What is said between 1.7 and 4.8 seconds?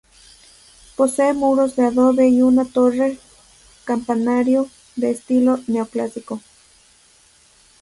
de adobe y una torre campanario